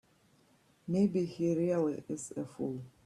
Maybe 0.87 1.25
he 1.25 1.55
really 1.55 2.03
is 2.09 2.33
a 2.35 2.43
fool. 2.43 2.81